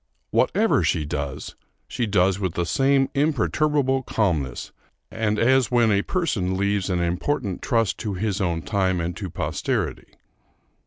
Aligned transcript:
Whatever 0.31 0.83
she 0.83 1.05
does, 1.05 1.53
she 1.87 2.07
does 2.07 2.39
with 2.39 2.55
the 2.55 2.65
same 2.65 3.07
imperturbable 3.13 4.01
calmness, 4.01 4.71
and 5.11 5.37
as 5.37 5.69
when 5.69 5.91
a 5.91 6.01
person 6.01 6.57
leaves 6.57 6.89
an 6.89 6.99
important 7.01 7.61
trust 7.61 7.99
to 7.99 8.15
his 8.15 8.41
own 8.41 8.63
time 8.63 8.99
and 8.99 9.15
to 9.17 9.29
posterity. 9.29 10.15